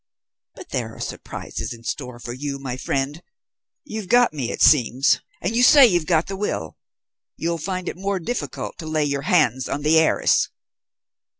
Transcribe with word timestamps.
But 0.55 0.69
there 0.69 0.95
are 0.95 0.99
surprises 0.99 1.73
in 1.73 1.83
store 1.83 2.17
for 2.17 2.33
you, 2.33 2.57
my 2.57 2.75
friend. 2.75 3.21
You've 3.83 4.07
got 4.07 4.33
me, 4.33 4.49
it 4.49 4.59
seems, 4.63 5.21
and 5.43 5.55
you 5.55 5.61
say 5.61 5.85
you've 5.85 6.07
got 6.07 6.25
the 6.25 6.35
will. 6.35 6.75
You'll 7.37 7.59
find 7.59 7.87
it 7.87 7.95
more 7.95 8.17
difficult 8.19 8.79
to 8.79 8.87
lay 8.87 9.05
your 9.05 9.21
hands 9.21 9.69
on 9.69 9.83
the 9.83 9.99
heiress!" 9.99 10.49